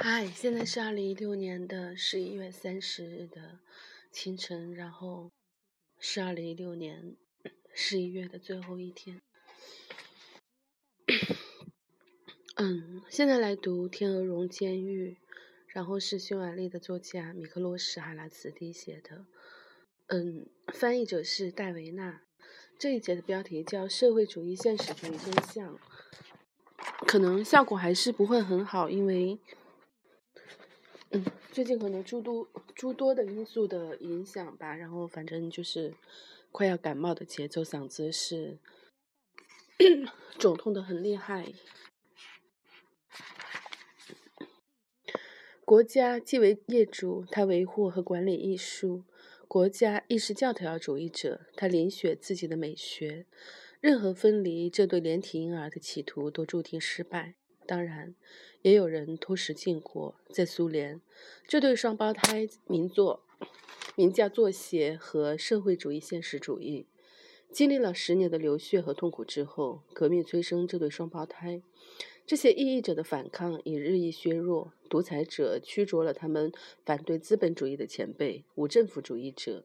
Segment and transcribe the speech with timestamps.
[0.00, 3.58] 嗨，现在是二零一六年的十一月三十日的
[4.12, 5.32] 清晨，然后
[5.98, 7.16] 是二零一六年
[7.74, 9.20] 十一月的最后一天。
[12.54, 15.10] 嗯，现在来读《天鹅绒监狱》，
[15.66, 19.26] 然后是匈牙利的作家米克洛什·哈拉茨蒂写的。
[20.06, 22.22] 嗯，翻译者是戴维娜。
[22.78, 25.74] 这一节的标题叫《社会主义现实主义真相》，
[27.04, 29.40] 可能效果还是不会很好，因为。
[31.10, 35.94] 嗯，最近可能诸多诸多的因素的影响吧，然后反正就是
[36.52, 38.58] 快要感冒的节奏，嗓子是
[40.38, 41.52] 肿痛的很厉害。
[45.64, 49.04] 国家既为业主，他维护和管理艺术；
[49.46, 53.24] 国家亦是教条主义者，他遴选自己的美学。
[53.80, 57.37] 任何分离这对连体婴儿的企图都注定失败。
[57.68, 58.14] 当然，
[58.62, 60.14] 也有人脱实禁果。
[60.30, 61.02] 在苏联，
[61.46, 63.22] 这对双胞胎名作
[63.94, 66.86] 名叫作协和社会主义现实主义。
[67.52, 71.60] 经历了十年的流血和痛苦之后，革命催生这对双胞胎。
[72.26, 76.50] 这些异议者的反抗已日益削弱，独裁者驱逐了他们
[76.86, 79.64] 反对资本主义的前辈——无政府主义者。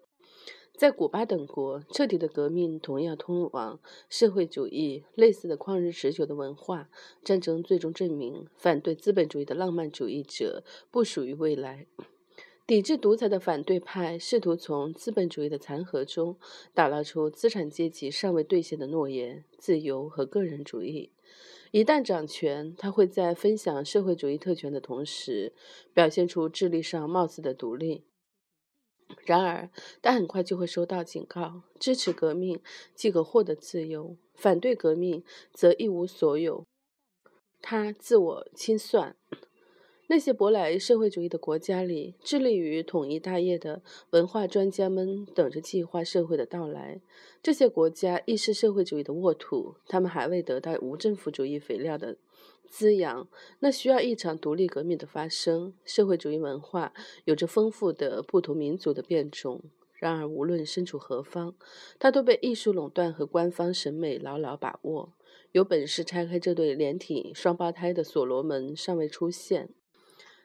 [0.75, 3.79] 在古巴等国，彻底的革命同样通往
[4.09, 5.03] 社会主义。
[5.15, 6.89] 类似的旷日持久的文化
[7.23, 11.85] 战争最终证明，反对资本主义的浪漫主义者不属于未来。
[12.65, 16.37] 抵制独裁的反对派试图从资本主义的残骸中
[16.73, 21.11] 打捞出资产阶级尚未兑现的诺言——自由和个人主义。
[21.71, 25.53] 一旦掌权，他会在分享社会主义特权的同时，
[25.93, 28.03] 表现出智力上貌似的独立。
[29.25, 29.69] 然而，
[30.01, 32.59] 他很快就会收到警告：支持革命
[32.95, 35.23] 即可获得自由，反对革命
[35.53, 36.65] 则一无所有。
[37.61, 39.15] 他自我清算。
[40.07, 47.01] 那些舶来社会主义的国家里，致力于统一大业的文化专家们等着计划社会的到来。
[47.41, 52.17] 这些国家亦是社会主义的沃土，他们还未得到无政府主义肥料的。
[52.75, 53.29] 滋养，
[53.59, 55.75] 那需要一场独立革命的发生。
[55.85, 56.91] 社会主义文化
[57.23, 59.61] 有着丰富的不同民族的变种，
[59.93, 61.53] 然而无论身处何方，
[61.99, 65.13] 它都被艺术垄断和官方审美牢牢把握。
[65.51, 69.69] 有本事拆开这对连体双胞胎的所罗门尚未出现。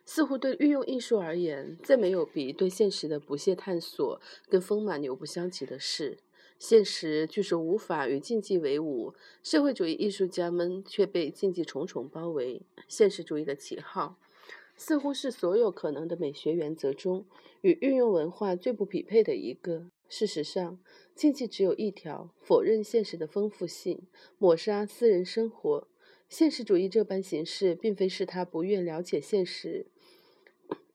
[0.05, 6.19] 似乎对运用艺术而言，再没有比对现实的不懈探索更丰满牛不相及的事。
[6.59, 9.15] 现实据说无法与竞技为伍，
[9.45, 12.63] 社会主义艺术家们却被竞技重重包围。
[12.89, 14.19] 现实主义的旗号，
[14.77, 17.25] 似乎是所有可能的美学原则中
[17.61, 19.87] 与运用文化最不匹配的一个。
[20.09, 20.81] 事实上，
[21.15, 24.03] 禁忌只有一条：否认现实的丰富性，
[24.39, 25.87] 抹杀私人生活。
[26.29, 29.87] 现实主义这般形式，并非是他不愿了解现实。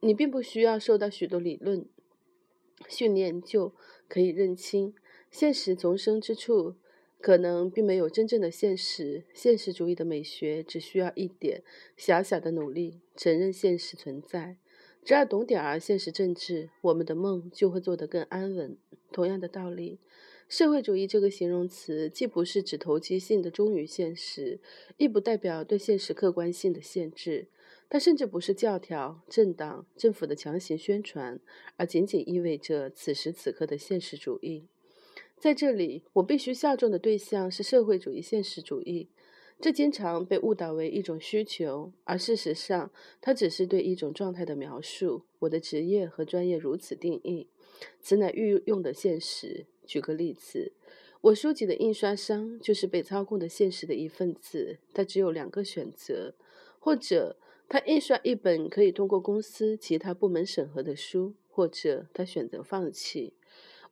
[0.02, 1.86] 你并不需要受到许多理论
[2.90, 3.74] 训练就
[4.10, 4.94] 可以认清。
[5.34, 6.76] 现实丛生之处，
[7.20, 9.24] 可能并没有真正的现实。
[9.34, 11.64] 现实主义的美学只需要一点
[11.98, 14.58] 小小的努力，承认现实存在。
[15.04, 18.78] 只要懂点儿现实政治，我们的梦就会做得更安稳。
[19.12, 19.98] 同样的道理，
[20.48, 24.60] 社会主义这个形容词既不是指投机性的忠于现实，
[24.98, 27.48] 亦不代表对现实客观性的限制。
[27.90, 31.40] 它甚至不是教条、政党、政府的强行宣传，
[31.78, 34.68] 而仅仅意味着此时此刻的现实主义。
[35.44, 39.10] 在这里，我必须效忠的对象是社会主义现实主义。
[39.60, 42.90] 这经常被误导为一种需求，而事实上，
[43.20, 45.24] 它只是对一种状态的描述。
[45.40, 47.50] 我的职业和专业如此定义，
[48.00, 49.66] 此乃御用的现实。
[49.86, 50.72] 举个例子，
[51.20, 54.78] 我书籍的印刷商就是被操控的现实的一份子。
[54.94, 56.36] 他只有两个选择：
[56.80, 57.36] 或者
[57.68, 63.34] 他印刷一本可以通过公司其他部门审核的书，或者他选择放弃。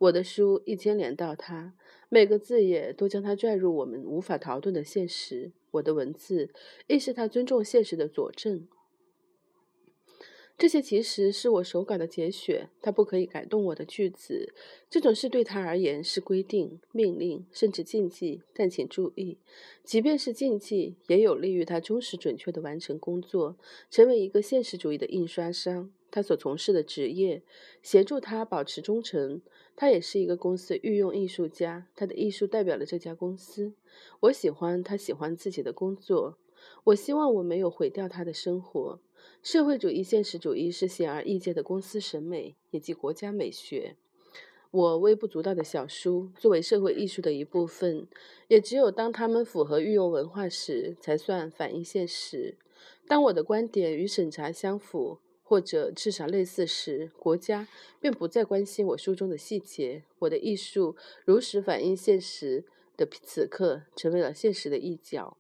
[0.02, 1.76] 我的书一牵连到他，
[2.10, 5.52] 每个字眼都将他拽入我们无法逃遁的现实。
[5.70, 6.50] 我的文字
[6.88, 8.68] 亦是他尊重现实的佐证。
[10.58, 14.56] 这些其实是我手稿的节选，他不可以改动我的句子。
[14.90, 18.42] 这种事对他而言是规定、命令，甚至禁忌。
[18.56, 19.38] 但请注意，
[19.84, 23.56] 即便是禁忌，也有利于他忠实准确地完成工作，
[23.92, 25.92] 成为一个现实主义的印刷商。
[26.12, 27.42] 他所从事的职业，
[27.82, 29.42] 协助他保持忠诚。
[29.76, 33.74] 他也是一个公司御用艺术家，他的艺术代表了这家公司。
[34.20, 36.38] 我喜欢他喜欢自己的工作。
[36.84, 39.00] 我希望我没有毁掉他的生活。
[39.42, 43.96] 社会主义现实主义是显而易见的公司审美，以及国家美学。
[44.70, 48.08] 我微不足道的小书作为社会艺术的一部分，
[48.48, 52.58] 也只有当它们符合御用文化时，才算反映现实。
[53.08, 55.20] 当我的观点与审查相符，
[55.52, 57.68] 或者至少类似时，国家
[58.00, 60.04] 便不再关心我书中的细节。
[60.20, 60.96] 我的艺术
[61.26, 62.64] 如实反映现实
[62.96, 65.36] 的此刻，成为了现实的一角。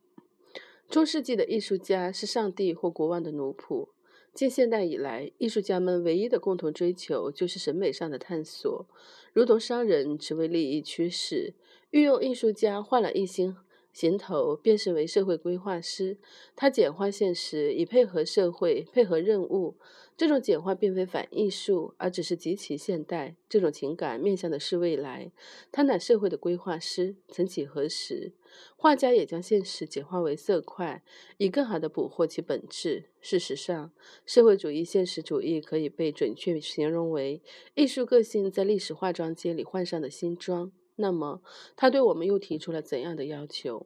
[0.90, 3.88] 中世纪的艺术家是上帝或国王的奴仆。
[4.34, 8.86] 近现代以来，艺术家们唯一的共同追求就是审美上的探索，
[9.32, 11.54] 如同商人只为利益驱使。
[11.92, 13.56] 御用艺术家换了一新。
[13.94, 16.18] 行头便是为社会规划师，
[16.56, 19.76] 他简化现实，以配合社会，配合任务。
[20.18, 23.36] 这种简化并非反艺术，而只是极其现代。
[23.50, 25.32] 这种情感面向的是未来。
[25.72, 27.16] 他乃社会的规划师。
[27.28, 28.34] 曾几何时，
[28.76, 31.04] 画家也将现实简化为色块，
[31.38, 33.06] 以更好地捕获其本质。
[33.20, 33.92] 事实上，
[34.26, 37.42] 社会主义现实主义可以被准确形容为
[37.74, 40.72] 艺术个性在历史化妆间里换上的新装。
[41.02, 41.42] 那么，
[41.76, 43.86] 他对我们又提出了怎样的要求？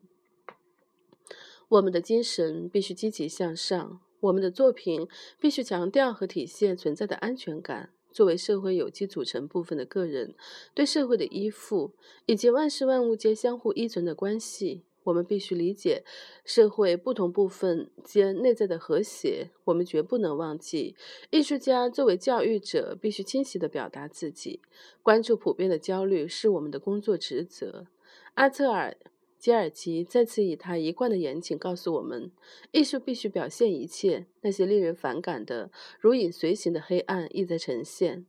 [1.69, 5.07] 我们的精神必须积极向上，我们的作品
[5.39, 7.89] 必须强调和体现存在的安全感。
[8.11, 10.35] 作为社会有机组成部分的个人，
[10.73, 11.91] 对社会的依附，
[12.27, 14.83] 以及万事万物皆相互依存的关系。
[15.05, 16.03] 我们必须理解
[16.43, 19.49] 社会不同部分间内在的和谐。
[19.63, 20.95] 我们绝不能忘记，
[21.31, 24.59] 艺术家作为教育者，必须清晰地表达自己，
[25.01, 27.87] 关注普遍的焦虑是我们的工作职责。
[28.33, 28.97] 阿特尔·
[29.37, 32.31] 吉尔吉再次以他一贯的严谨告诉我们：
[32.71, 38.25] 艺术必须表现一切，那些令人反感的、如影随形的黑暗亦在呈现。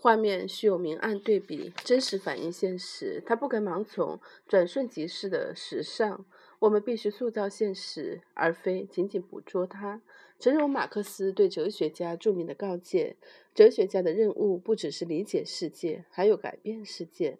[0.00, 3.20] 画面需有明暗对比，真实反映现实。
[3.26, 6.24] 他不该盲从，转瞬即逝的时尚。
[6.60, 10.00] 我们必须塑造现实，而非仅仅捕捉它。
[10.38, 13.16] 诚如马克思对哲学家著名的告诫：
[13.52, 17.38] 哲学家的任务不只是理解世界，还有改变世界。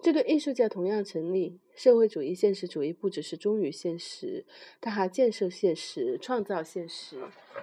[0.00, 1.58] 这对艺术家同样成立。
[1.74, 4.44] 社会主义现实主义不只是忠于现实，
[4.80, 7.18] 他还建设现实、创造现实。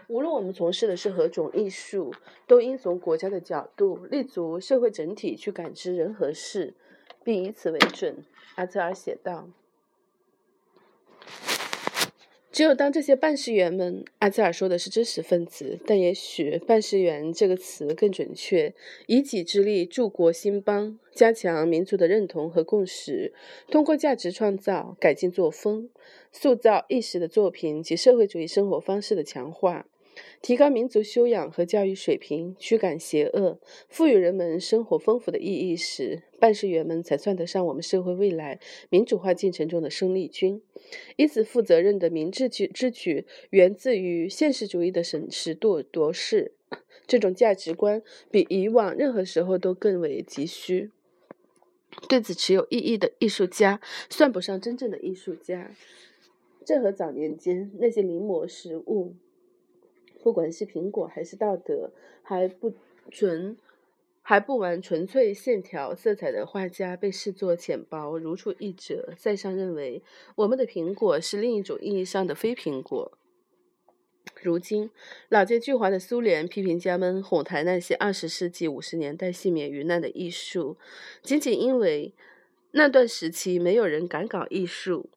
[0.07, 2.13] 无论我们从事的是何种艺术，
[2.45, 6.75] 都应从国家的角度，立足社会整体去感知人和事，
[7.23, 8.23] 并以此为准。
[8.55, 9.49] 阿泽尔写道。
[12.53, 18.75] 只有当这些办事员们，阿兹尔说的是知识分子，但也许“办事员”这个词更准确，
[19.07, 23.33] 以己之力助国兴邦，加强民族的认同和共识，
[23.71, 25.89] 通过价值创造、改进作风、
[26.31, 29.87] 塑造意识的作品及社会主义生活方式的强化。
[30.41, 40.61] 提高民族修养和教育水平，驱赶邪恶，赋予人们生活丰富的意义时，办事员们才算得上我们社会未来民主化进程中的生力军。
[41.15, 46.53] 因此，负责任的明智之举源自于现实主义的审时度势。
[47.05, 48.01] 这种价值观
[48.31, 50.91] 比以往任何时候都更为急需。
[52.07, 53.79] 对此持有异议的艺术家
[54.09, 55.71] 算不上真正的艺术家。
[56.65, 59.15] 这和早年间那些临摹实物。
[60.23, 61.91] 不管是苹果还是道德，
[62.21, 62.73] 还不
[63.11, 63.57] 纯，
[64.21, 69.13] 还不完纯粹线条色彩的画家被视作浅薄如出一辙。
[69.17, 70.01] 塞尚认为，
[70.35, 73.11] 我们的苹果是另一种意义上的非苹果。
[74.41, 74.89] 如今，
[75.27, 80.77] 老奸巨猾的苏联批评家们哄抬那些二十世纪五十年代幸免于难的艺术，
[81.21, 82.13] 仅仅因为
[82.71, 85.09] 那段时期没有人敢搞艺术。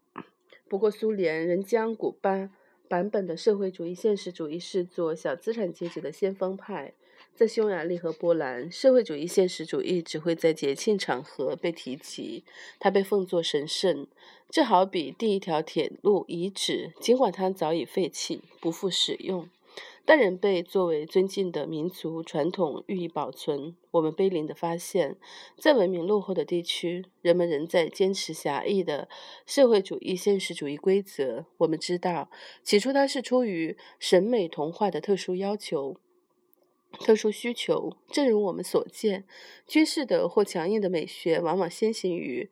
[0.68, 2.50] 不过，苏联仍将古巴。
[2.88, 6.92] 版本的社会主义现实主义是做小资产阶级的先锋派，
[7.34, 12.44] 在匈牙利和波兰，社会主义现实主义只会在节庆场合被提及，
[12.78, 14.06] 它被奉作神圣。
[14.48, 19.48] 这好比第一条铁路遗址，尽管它早已废弃，不复使用。
[20.06, 23.74] 但仍被作为尊敬的民族传统予以保存。
[23.90, 25.16] 我们悲悯地发现，
[25.58, 29.08] 在文明落后的地区，人们仍在坚持狭义的
[29.44, 31.46] 社会主义现实主义规则。
[31.58, 32.30] 我们知道，
[32.62, 35.96] 起初它是出于审美同化的特殊要求、
[37.00, 37.96] 特殊需求。
[38.08, 39.24] 正如我们所见，
[39.66, 42.48] 军事的或强硬的美学往往先行于。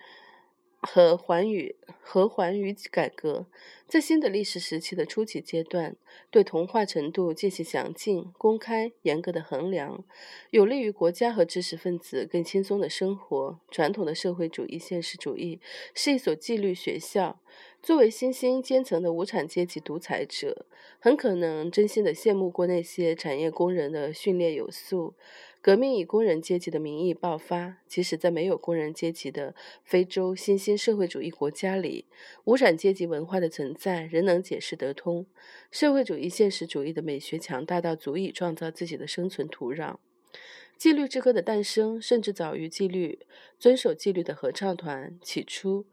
[0.86, 3.46] 和寰宇和寰宇改革，
[3.88, 5.96] 在新的历史时期的初级阶段，
[6.30, 10.04] 对同化程度进行详尽、公开、严格的衡量，
[10.50, 13.58] 有利于国家和知识分子更轻松的生活。
[13.70, 15.60] 传统的社会主义现实主义
[15.94, 17.40] 是一所纪律学校。
[17.84, 20.64] 作为新兴阶层的无产阶级独裁者，
[20.98, 25.12] 很可能真心的羡慕过那些产业工人的训练有素。
[25.60, 32.06] 革命以工人阶级的名义爆发，即使在没有工人阶级的非洲新兴社会主义国家里，
[32.44, 35.26] 无产阶级文化的存在仍能解释得通。
[35.70, 39.96] 社会主义现实主义的美学强大到足以创造自己的生存土壤。
[40.78, 43.18] 纪律之歌的诞生，甚至早于纪律
[43.58, 45.18] 遵守纪律的合唱团。
[45.20, 45.84] 起初。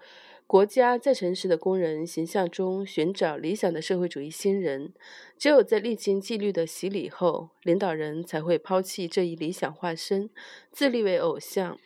[0.51, 4.91] 国家在城市的工人形象中寻找理想的社会主义新人，
[5.37, 10.29] 只有在历经纪律的洗礼后，领导人才会抛弃这一理想化身，
[10.69, 11.79] 自立为偶像。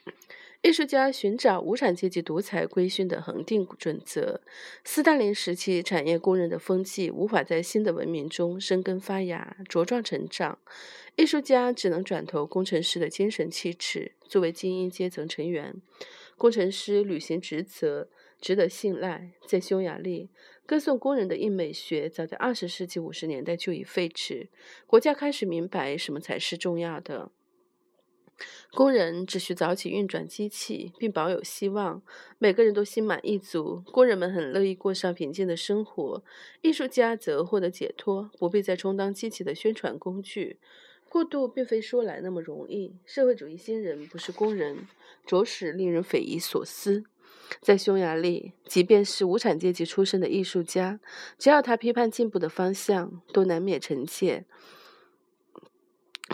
[0.64, 4.42] 艺术家寻找无产阶级独裁规训的恒定准则。
[4.84, 10.58] 斯大林时期产业工人的风气无法在新的文明中生根发芽、茁壮成长，
[11.16, 15.80] 艺术家只能转投工程师的精神气质，作为精英阶层成员。
[16.36, 18.10] 工程师履行职责。
[18.40, 19.32] 值得信赖。
[19.46, 20.30] 在匈牙利，
[20.66, 24.50] 歌颂工人的硬美学早在二十世纪五十年代就已废止。
[24.86, 27.32] 国家开始明白什么才是重要的。
[28.72, 32.02] 工人只需早起运转机器，并保有希望。
[32.38, 36.22] 每个人都心满意足，工人们很乐意过上平静的生活。
[36.62, 40.60] 艺术家则获得解脱，不必再充当机器的宣传工具。
[41.08, 42.98] 过渡并非说来那么容易。
[43.06, 44.86] 社会主义新人不是工人，
[45.26, 47.06] 着实令人匪夷所思。
[47.62, 51.00] 在匈牙利，即便是无产阶级出身的艺术家，
[51.38, 54.46] 只要他批判进步的方向，都难免惩戒，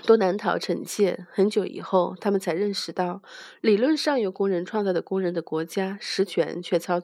[0.05, 1.25] 都难逃惩戒。
[1.31, 3.21] 很久以后，他们才认识到，
[3.59, 7.01] 理论上由工人创造的工人的国家，实权却操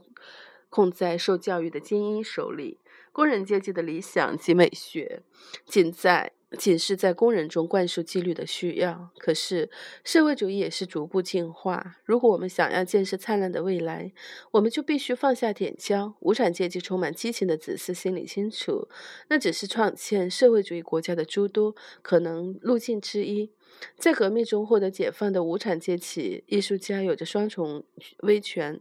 [0.70, 2.80] 控在受教育的精英手里。
[3.12, 5.24] 工人阶级的理想及美学，
[5.66, 6.37] 仅在。
[6.58, 9.10] 仅是在工人中灌输纪律的需要。
[9.18, 9.70] 可是，
[10.04, 11.98] 社会主义也是逐步进化。
[12.06, 14.14] 如果我们想要建设灿烂的未来，
[14.52, 16.16] 我们就必须放下点胶。
[16.22, 18.88] 无产阶级充满激情的子嗣心里清楚，
[19.30, 23.52] 那只是创建社会主义国家的诸多可能路径之一。
[23.98, 27.84] 在革命中获得解放的无产阶级艺术家有着双重
[28.20, 28.80] 威权。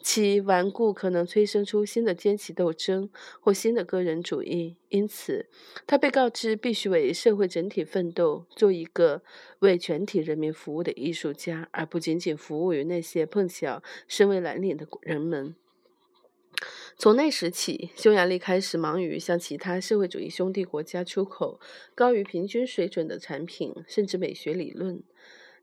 [0.00, 3.10] 其顽固可能催生出新的阶级斗争
[3.40, 5.48] 或新的个人主义，因此
[5.86, 9.22] 他被告知必须为社会整体奋斗，做一个
[9.58, 15.56] 为全体人民服务的艺术家，而不仅仅服务于那些碰巧身为蓝领的人们。
[16.96, 21.60] 从那时起，匈牙利开始忙于向其他社会主义兄弟国家出口
[21.94, 25.02] 高于平均水准的产品，甚至美学理论。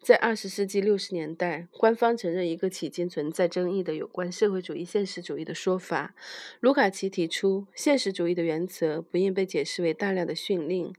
[0.03, 6.13] 在二十世纪六十年代，官方承认一个迄今存在争议的有关社会主义现实主义的说法。
[6.59, 10.93] 卢卡奇提出，现实主义的原则不应被解释为大量的训令，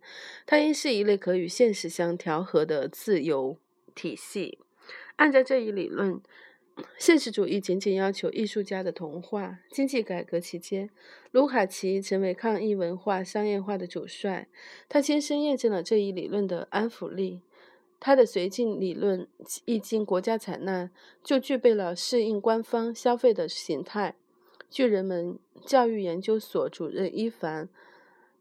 [0.47, 3.59] 它应是一类可与现实相调和的自由
[3.95, 4.59] 体系。
[5.17, 6.23] 按照这一理论，
[6.97, 9.59] 现实主义仅仅要求艺术家的同化。
[9.71, 10.89] 经济改革期间，
[11.31, 14.49] 卢卡奇成为抗议文化商业化的主帅，
[14.89, 17.43] 他亲身验证了这一理论的安抚力。
[18.07, 19.27] 他的绥靖理论
[19.65, 20.91] 一经国家采纳，
[21.23, 24.15] 就具备了适应官方消费的形态。
[24.69, 27.67] 据人们教育研究所主任伊凡·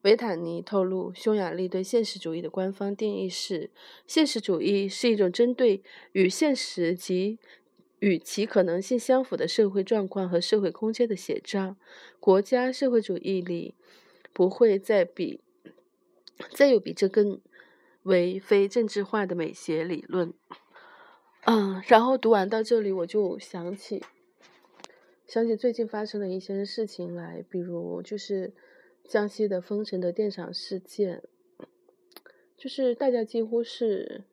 [0.01, 3.69] 维坦尼透露，匈牙利对现实主义的官方定义是：
[4.05, 7.39] 现实主义是一种针对与现实及
[7.99, 11.77] 与其可能性相符的社会状况和社会空间的写照。
[12.19, 13.75] 国家社会主义里
[14.33, 15.39] 不会再比
[16.51, 17.39] 再有比这更。
[18.03, 20.33] 为非政治化的美学理论，
[21.45, 24.03] 嗯，然后读完到这里，我就想起
[25.25, 28.53] 想起最近发生的一些事情来，比如就是
[29.05, 31.23] 江西的封城的电厂事件，
[32.57, 34.23] 就是大家几乎是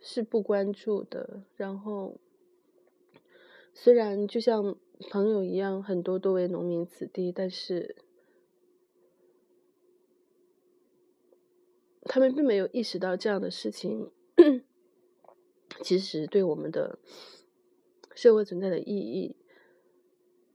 [0.00, 1.42] 是不关注的。
[1.56, 2.18] 然后
[3.74, 4.76] 虽然就像
[5.10, 7.96] 朋友一样，很多都为农民子弟，但是。
[12.08, 14.10] 他们并没有意识到这样的事情，
[15.82, 16.98] 其实对我们的
[18.14, 19.36] 社会存在的意义，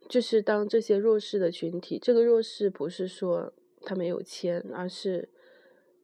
[0.09, 5.29] 就是当这些弱势的群体，这个弱势不是说他没有钱，而是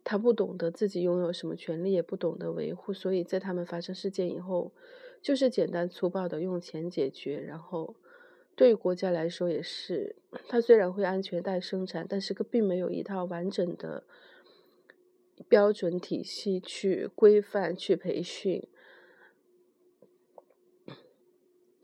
[0.04, 4.74] 他不懂得自己拥有什么权利，也不懂得维护，所以在他们发生事件以后，
[5.22, 7.40] 就是简单粗暴的用钱解决。
[7.40, 7.96] 然后
[8.56, 10.16] 对于国家来说也是，
[10.48, 14.04] 它虽然会安全带生产，但是并没有一套完整的。
[15.48, 18.68] 标准体系去规范、去培训、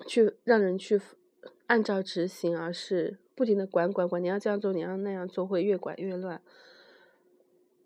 [0.07, 0.99] 去让人去
[1.67, 6.41] 按照执行，而是不停的管管管，你要这样做，你要那样做，会越管越乱。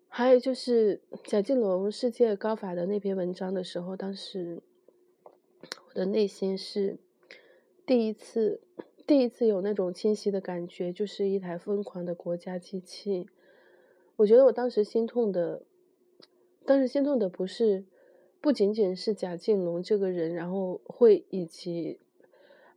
[0.08, 4.62] 还有就是贾静龙世界高法的那篇文章的时候，当时
[5.88, 6.98] 我的内心是
[7.86, 8.62] 第一次，
[9.06, 13.28] 第一次有那种清晰的感觉，就是一台疯狂的国家机器。
[14.18, 15.62] 我觉得我当时心痛的，
[16.64, 17.84] 当时心痛的不是，
[18.40, 22.00] 不仅仅是贾静龙这个人，然后会以及，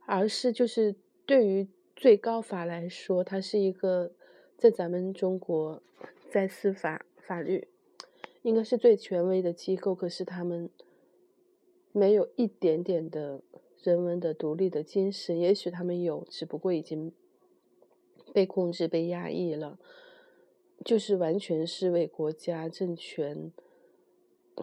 [0.06, 0.94] 而是就是
[1.26, 4.12] 对于最高法来说，它是一个
[4.56, 5.82] 在咱们中国，
[6.30, 7.66] 在司法法律，
[8.42, 10.70] 应该是最权威的机构，可是他们
[11.90, 13.42] 没有一点点的
[13.82, 17.12] 人文的独立的精神，也许他们有，只不过已经
[18.32, 19.80] 被控制、被压抑了，
[20.84, 23.52] 就是完全是为国家政权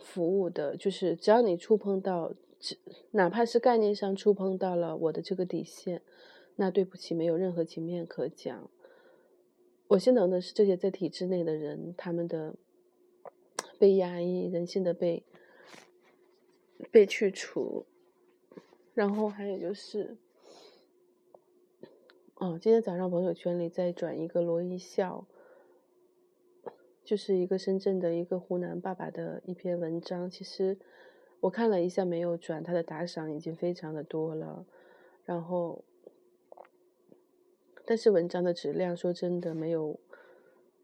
[0.01, 0.75] 服务的。
[0.77, 2.33] 就是只要你触碰到，
[3.11, 6.01] 哪怕是概念上触碰到了我的这个底线，
[6.57, 8.69] 那对不起，没有任何情面可讲。
[9.87, 12.55] 我心疼的是这些在体制内的人，他们的
[13.79, 15.23] 被压抑，人性的被
[16.91, 17.85] 被去除。
[18.93, 20.17] 然后还有就是，
[22.35, 25.25] 哦，今天早上朋友圈里在转一个罗一笑，
[27.09, 30.29] 就是一个深圳的一个湖南爸爸的一篇文章。
[30.29, 30.77] 其实
[31.39, 34.63] 我看了一下，没有转，他的打赏已经非常的多了。
[35.25, 35.83] 然后，
[37.83, 39.99] 但是文章的质量，说真的没有，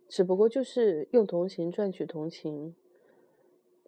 [0.10, 2.74] 只不过就是用同情赚取同情。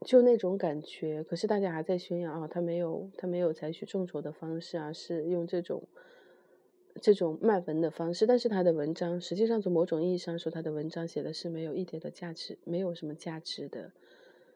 [0.06, 5.82] 就那种感觉，可是大家还在宣扬啊，他没有，他没有采取众筹的方式啊，是用这种
[7.01, 8.25] 这种卖文的方式。
[8.25, 13.91] 但是他的文章，实际上从某种意义上说，他的文章写的是没有一点的价值，没有什么价值的。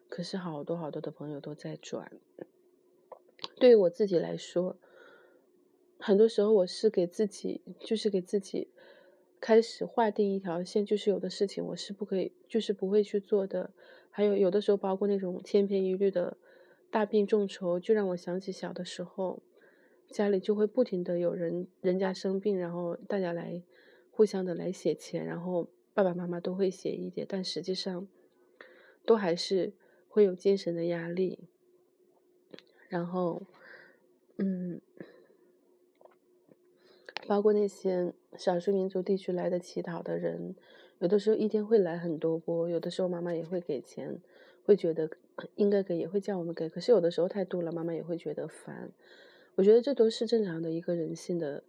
[0.10, 2.12] 可是好多好多的朋友都在转。
[3.55, 4.77] 对于我自己来说，
[5.98, 8.67] 很多时候我是给自己，就是给自己
[9.39, 13.71] 开始划定一条线，就是有的事情我是不可以，就是不会去做的。
[14.10, 16.36] 还有有的时候，包括那种千篇一律的
[16.89, 19.41] 大病众筹，就让我想起小的时候，
[20.12, 23.63] 家里就会不停的有人人家生病，然后大家来
[24.12, 28.08] 互相的来写钱，然后爸爸妈妈都会写一点，但实际上
[29.06, 29.74] 都还是
[30.10, 31.39] 会有精神的压力。
[32.89, 33.41] 然后，
[34.38, 34.82] 嗯，
[37.25, 40.56] 包括那些少数民族地区来的乞讨的人。
[41.00, 44.20] 有的时候一天会来很多波，有的时候妈妈也会给钱，
[44.65, 45.10] 会觉得
[45.56, 46.70] 应该给，也会叫我们给。
[46.70, 48.91] 可是有的时候太多了，妈妈也会觉得烦。
[49.62, 51.63] 我觉得这都是正常的一个人性的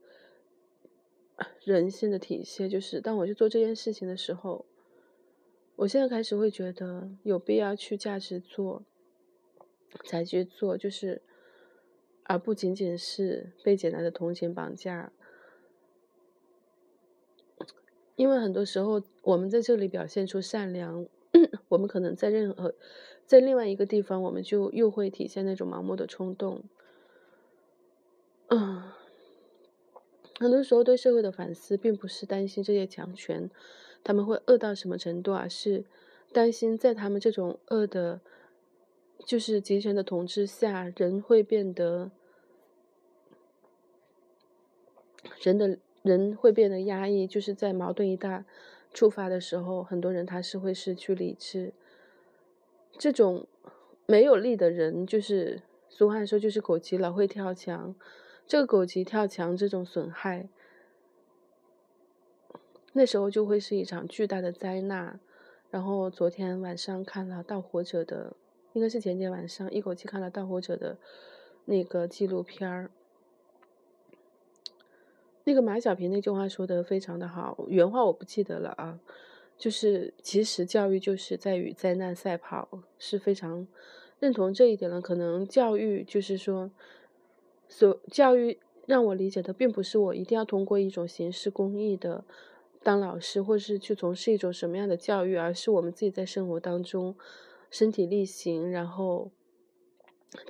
[1.62, 2.70] 人性的体现。
[2.70, 4.64] 就是当我去做这件事情的时候，
[5.76, 8.82] 我现在开始会觉得有必要去价值做
[10.06, 11.20] 才去做，就是
[12.22, 15.12] 而不仅仅是被简单的同情绑架。
[18.16, 21.06] 因为很多时候，我们在这里表现出善良，
[21.68, 22.74] 我们可能在任何
[23.26, 26.64] 在另外一个地方，我们就又会体现那种盲目的冲动。
[28.54, 28.82] 嗯，
[30.38, 33.48] 很多时候对社会的反思，并不是担心这些强权
[34.04, 35.84] 他们会恶到什么程度，而是
[36.32, 38.20] 担心在他们这种恶的，
[39.24, 42.10] 就是集权的统治下，人会变得
[45.40, 45.78] 人的。
[46.02, 48.44] 人会变得压抑，就是在矛盾一大
[48.92, 51.72] 触发的时候，很多人他是会失去理智。
[52.98, 53.46] 这种
[54.06, 57.94] 没有力的人，就是俗话说，就是狗急了会跳墙。
[58.52, 60.46] 这个狗急跳墙这种损害，
[62.92, 65.18] 那时候就会是一场巨大的灾难。
[65.70, 68.36] 然后昨天晚上看了《盗火者》的，
[68.74, 70.98] 应该是前天晚上，一口气看了《盗火者》的
[71.64, 72.90] 那个纪录片儿。
[75.44, 79.00] 那个马小平那句话说的非常的好，原话我不记得了啊，
[79.56, 83.66] 就是其实教育就是在与灾难赛跑，是非常
[84.18, 85.00] 认同这一点了。
[85.00, 86.70] 可能教育就是说，
[87.74, 92.24] 所教育让我理解的，并不是我一定要通过一种形式公益的
[92.82, 97.16] 当老师，或者是去从事一种什么样的教育，而是我们自己在生活当中
[97.70, 99.30] 身体力行，然后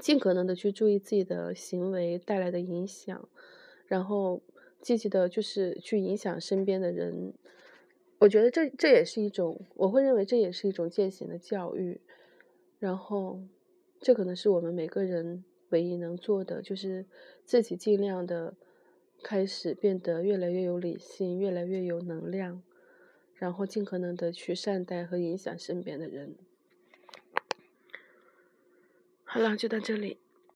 [0.00, 3.28] 尽可能的去注意自己的行为带来的影响，
[3.86, 4.42] 然后。
[4.82, 7.32] 积极的，就是去影响身边的人。
[8.18, 12.00] 我觉得这这也是一种，我会认为这也是一种践行的教育。
[12.80, 13.38] 然后，
[14.00, 17.04] 这可能是我们每个人唯一能做的，就是
[17.44, 18.54] 自己尽量的
[19.22, 22.62] 开始变得越来越有理性，越来越有能量，
[23.34, 26.36] 然后尽可能的去善待和影响身边的人。
[29.24, 30.21] 好了，就到这里。